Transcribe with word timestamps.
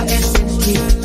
la 0.00 0.06
SNK 0.08 0.99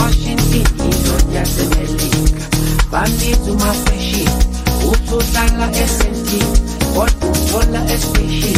Washington 0.00 0.64
is 0.88 1.06
on 1.12 1.24
your 1.30 1.46
link. 2.00 2.36
Bandi 2.90 3.30
to 3.44 3.52
my 3.60 3.72
freshi. 3.84 4.24
Utu 4.88 5.18
tala 5.32 5.68
SNT. 5.72 6.30
What 6.96 7.12
to 7.20 7.28
tola 7.48 7.80
especially. 7.94 8.56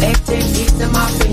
Let 0.00 0.16
them 0.26 0.46
hit 0.54 0.72
them 0.78 0.94
up 0.94 1.10
in. 1.26 1.32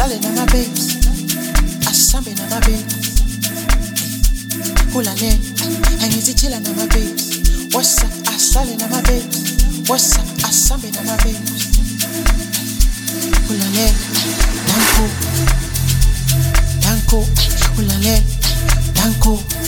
Darling, 0.00 0.24
I'm 0.24 0.38
a 0.38 0.46
babes. 0.46 0.96
Asambi, 1.84 2.32
I'm 2.40 2.56
a 2.56 2.60
babes. 2.64 3.20
Hulane, 4.94 5.32
and 6.00 6.14
easy 6.14 6.32
chillin', 6.32 6.66
I'm 6.66 6.78
a 6.78 6.86
babes. 6.88 7.68
What's 7.74 8.02
up, 8.02 8.08
Asalin, 8.32 8.82
I'm 8.82 8.90
my 8.92 9.02
babes. 9.02 9.60
What's 9.90 10.16
up, 10.16 10.24
Asambi, 10.48 10.88
I'm 10.96 11.06
a 11.06 11.16
babes. 11.22 11.68
Hulane, 13.44 13.92
Danko. 14.70 15.04
Danko, 16.80 17.20
Hulane, 17.76 18.24
Danko. 18.94 19.59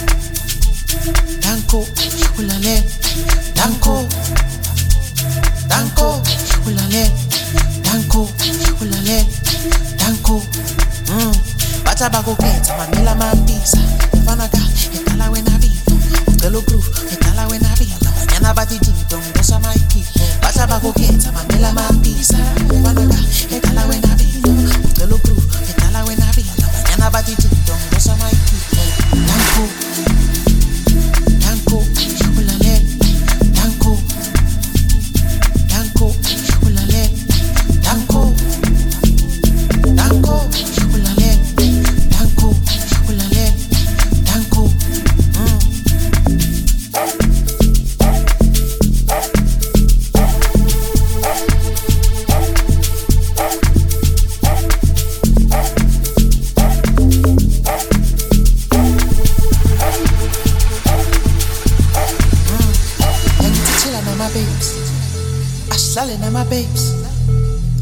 Babes. 66.49 66.93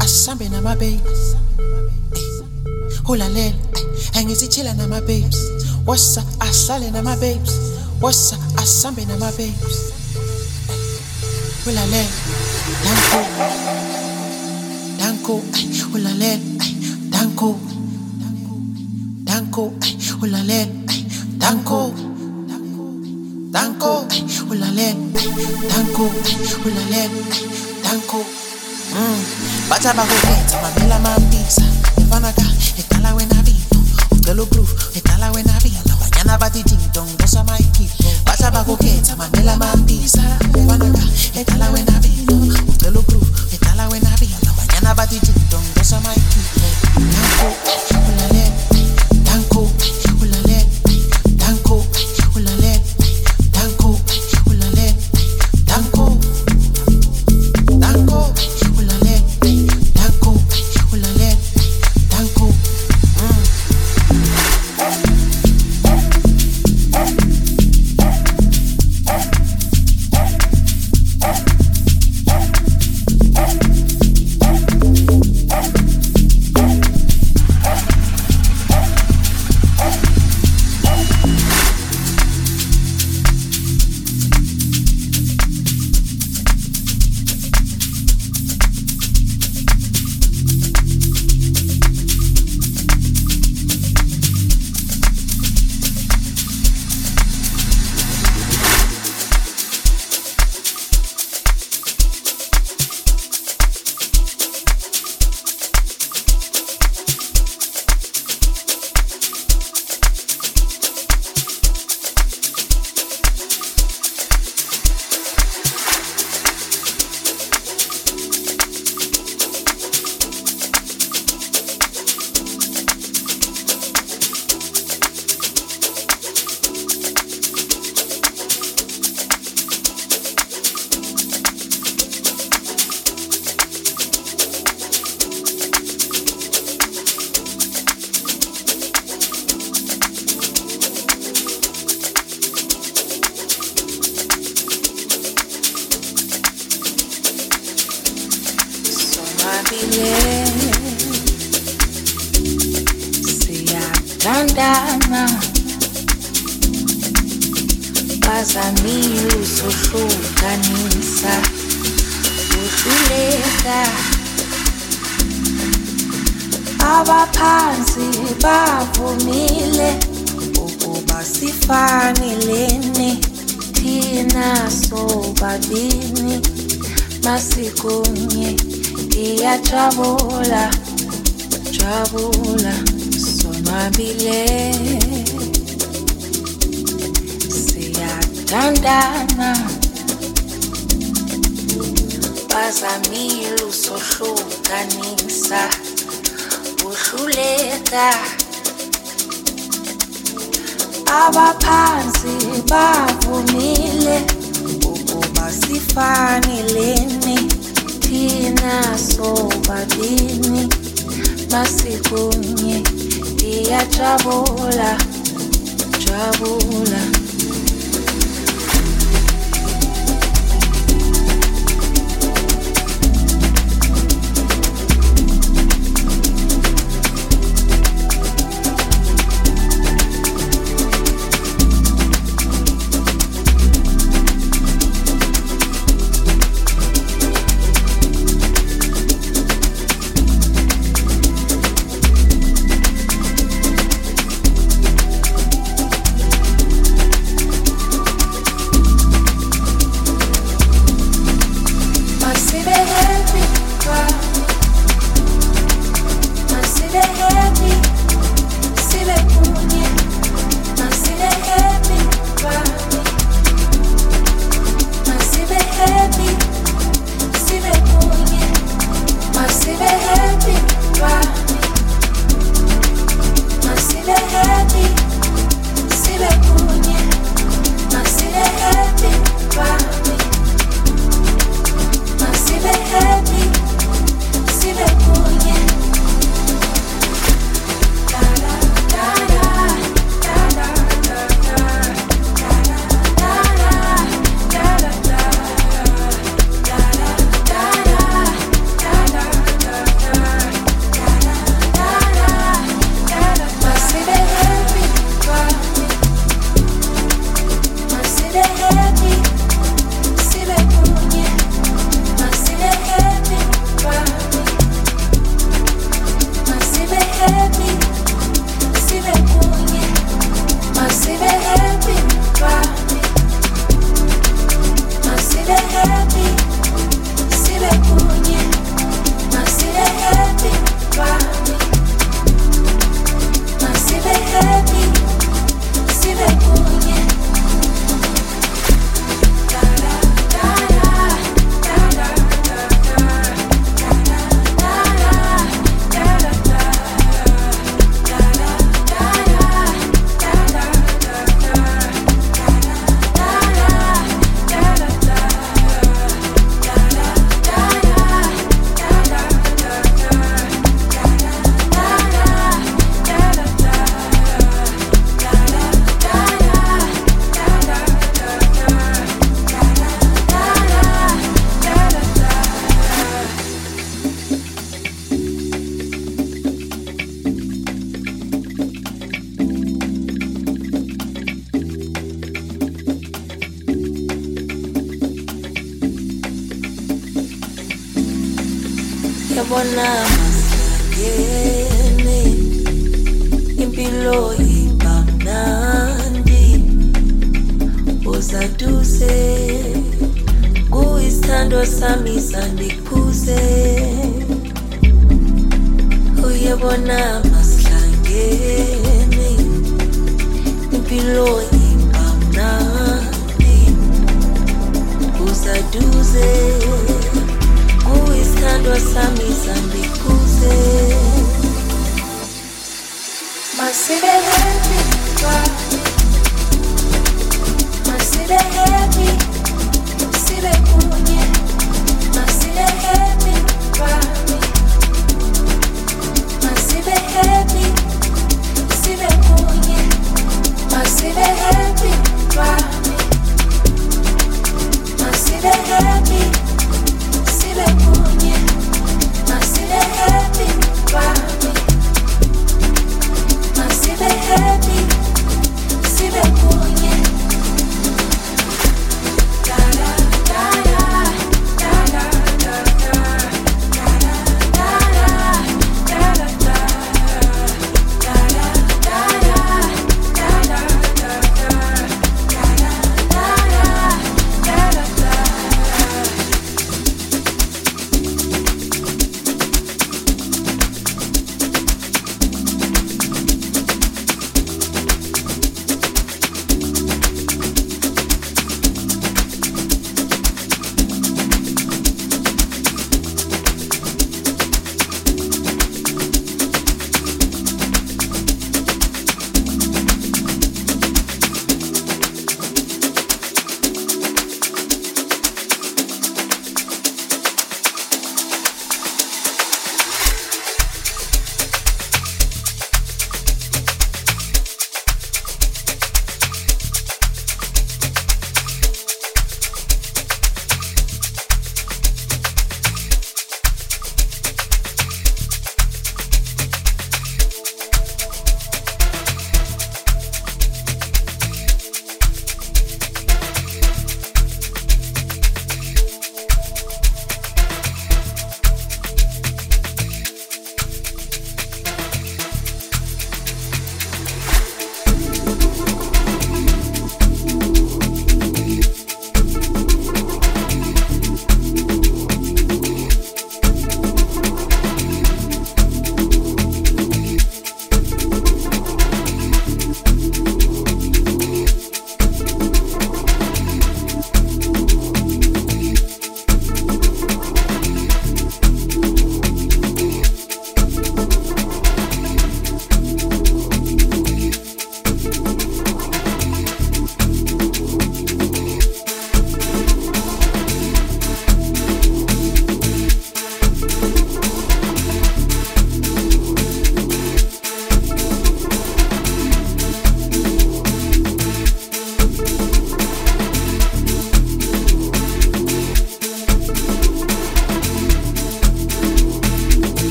Asisambe 0.00 0.48
nama-babes 0.48 1.36
ulalela 3.08 3.54
angithi 4.14 4.48
chila 4.48 4.74
nama-babes 4.74 5.36
What's 5.84 6.16
wasa 6.16 6.22
ahlale 6.40 6.90
nama-babes 6.90 7.52
What's 8.00 8.32
wasa 8.32 8.36
asisambe 8.56 9.04
nama-babes 9.06 9.92
ulalela 11.66 12.08
danko. 12.84 13.20
Danko. 14.98 15.42
Ulalela 15.94 16.40
danko. 17.10 17.58
Danko. 19.24 19.72
Ulalela 20.22 20.66
danko. 21.38 21.92
Danko. 23.52 24.06
Ulalela 24.50 24.96
danko. 25.68 26.10
Ulalela 26.64 27.67
danko. 27.88 28.20
Mm. 28.92 29.24
bathi 29.70 29.88
abakukhetha 29.88 30.56
mamela 30.62 30.98
mambisa 30.98 31.62
efana 32.00 32.32
ka 32.32 32.42
edala 32.78 33.14
wena 33.14 33.42
bito 33.42 33.78
ucela 34.10 34.42
uproof 34.42 34.96
edala 34.96 35.30
wena 35.32 35.52
bito 35.62 35.94
banyana 36.00 36.38
bathi 36.38 36.62
dingdong 36.62 37.16
dosa 37.18 37.44
mayikhipho 37.44 38.08
bathi 38.24 38.44
abakukhetha 38.44 39.16
mamela 39.16 39.56
mambisa 39.56 40.22
efana 40.56 40.88
ka 40.92 41.04
edala 41.40 41.70
wena 41.70 41.92
bito 42.00 42.34
ucela 42.34 42.60
uproof 42.60 42.67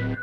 Thank 0.00 0.18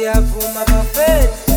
siyavuma 0.00 0.62
bafethu 0.72 1.52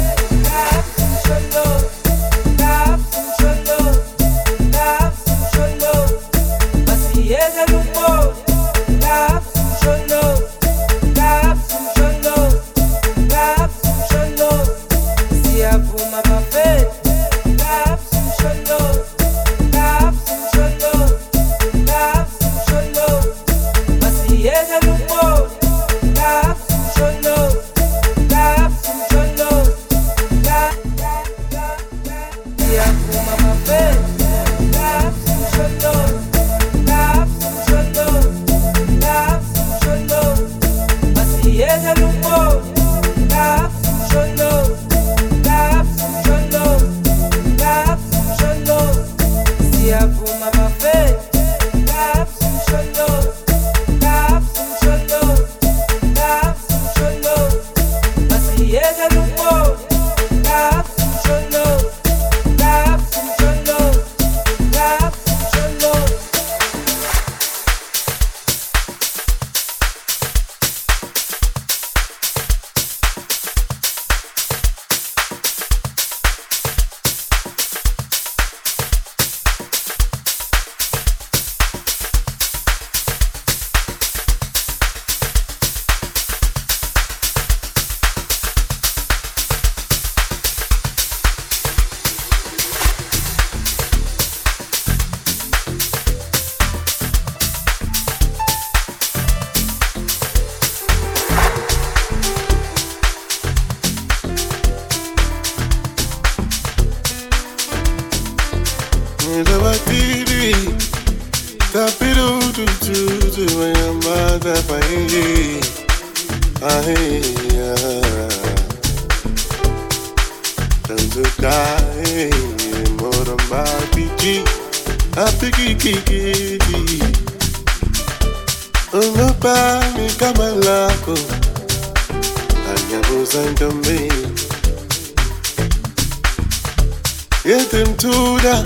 tuda. 138.03 138.64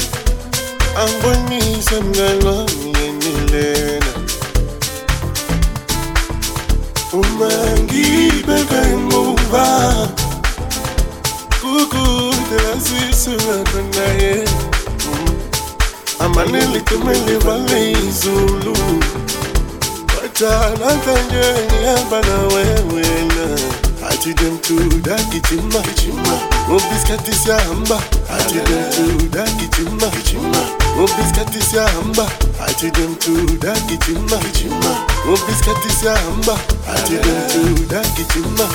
angibonise 0.97 2.01
mngani 2.01 2.45
wami 2.45 2.86
tena 3.57 4.13
umangibeke 7.13 8.81
nguva 8.97 9.67
kukutelazisulatanaye 11.61 14.33
amanelitumeliwale 16.19 17.91
izulu 17.91 18.77
watanatanyeniabana 20.15 22.37
wewena 22.53 23.45
ati 24.09 24.33
dem 24.33 24.57
tuda 24.57 25.15
kichima. 25.15 25.83
Ati 28.39 28.53
dem 28.53 28.83
tuda 28.95 29.43
kichima. 29.43 30.07
obiskati 31.03 31.61
siyahamba 31.69 32.25
ati 32.67 32.91
dem 32.91 33.15
tuda 33.15 33.73
gijima 33.87 34.37
gijima 34.37 34.91
obiskati 35.33 35.89
siyahamba 35.99 36.57
ati 36.95 37.13
dem 37.13 37.41
tuda 37.51 38.01
gijima 38.15 38.65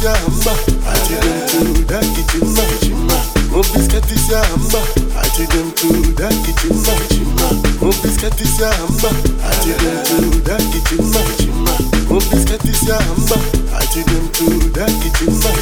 is 0.00 0.06
your. 0.06 0.54
I 0.86 0.94
take 5.28 5.52
them 5.52 5.68
to 5.76 5.88
that 6.16 6.32
kitchen, 6.40 6.72
ma. 7.36 7.52
Mo 7.84 8.00
biscuit 8.00 8.40
is 8.40 8.56
your 8.58 8.70
hammer. 8.70 9.12
I 9.44 9.52
to 9.60 10.24
that 10.48 10.64
kitchen, 10.72 11.04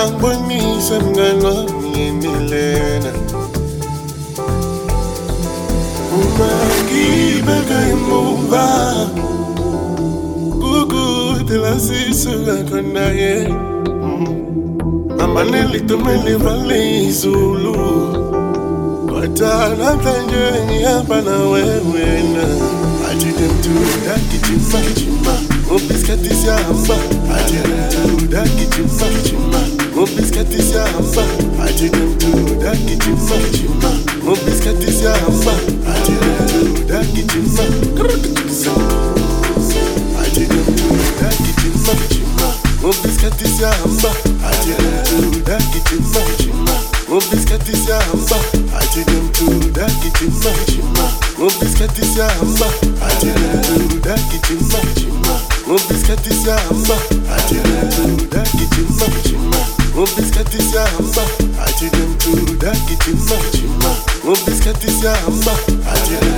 angibonise 0.00 0.98
mngani 0.98 1.44
wami 1.44 1.88
yini 1.98 2.32
lena 2.50 3.12
uma 6.18 6.50
ngibeka 6.84 7.78
imuva 7.92 8.66
kukude 10.60 11.56
la 11.64 11.74
sisuka 11.80 12.54
khona 12.68 13.06
yena 13.20 13.60
amanelito 15.24 15.98
melivalezulu 15.98 17.76
kodwa 19.36 19.68
namhlanje 19.68 20.64
ngihamba 20.66 21.22
nawe 21.22 21.62
wena. 21.92 22.44
Athi 23.08 23.30
demtuda 23.38 24.14
gijima 24.30 24.80
gijima 24.80 25.34
ngoba 25.66 25.94
isikhathi 25.94 26.34
siyahamba 26.34 26.96
athi 27.36 27.56
demtuda 27.66 28.42
gijima 28.56 29.06
gijima 29.12 29.60
ngoba 29.92 30.22
isikhathi 30.22 30.62
siyahamba 30.62 31.22
athi 31.64 31.88
demtuda 31.88 32.74
gijima 32.74 33.36
gijima 33.52 33.90
ngoba 34.24 34.50
isikhathi 34.52 34.92
siyahamba 34.92 35.52
athi 35.92 36.12
demtuda 36.22 36.98
gijima 37.14 37.62
athi 40.20 40.44
demtuda 40.50 41.28
gijima 41.44 41.92
gijima 42.08 42.48
ngoba 42.80 43.08
isikhathi 43.08 43.48
siyahamba 43.56 44.10
athi 44.48 44.70
demtuda 44.80 45.58
gijima 45.72 46.20
gijima 46.38 46.55
Mon 47.08 47.18
biscuit 47.30 47.54
ici 47.72 47.90
à 47.92 47.98
Amba, 48.12 48.36
I 48.74 48.86
did 48.92 49.06
them 49.06 49.30
to 49.32 49.70
that 49.72 49.90
kitchima. 50.02 50.50
Mon 51.38 51.46
biscuit 51.60 52.02
ici 52.02 52.20
à 52.20 52.26
Amba, 52.42 52.66
I 53.00 53.14
did 53.20 53.34
them 53.34 53.62
to 53.62 54.00
that 54.00 54.18
kitchima. 54.30 54.80
Mon 55.68 55.76
biscuit 55.88 56.26
ici 56.28 56.50
à 56.50 56.56
Amba, 56.70 56.96
I 57.28 57.38
did 57.48 57.62
them 57.62 58.16
to 58.18 58.26
that 58.30 58.48
kitchima. 58.50 59.60
Mon 59.94 60.04
biscuit 60.16 60.54
ici 60.58 60.76
à 60.76 60.84
Amba, 60.98 61.22
I 61.58 61.72
did 61.78 61.92
them 61.92 62.16
to 62.18 62.56
that 62.58 62.76
kitchima. 62.88 63.90
Mon 64.24 64.34
biscuit 64.44 64.84
ici 64.84 65.06
à 65.06 65.14
Amba, 65.28 65.52
I 65.86 66.08
did 66.08 66.20
them 66.20 66.35